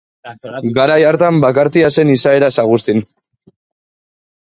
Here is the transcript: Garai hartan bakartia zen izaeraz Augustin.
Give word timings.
Garai 0.77 0.95
hartan 1.09 1.37
bakartia 1.45 1.93
zen 1.99 2.17
izaeraz 2.17 2.53
Augustin. 2.67 3.07